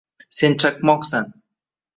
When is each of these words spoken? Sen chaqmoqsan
Sen 0.37 0.55
chaqmoqsan 0.59 1.27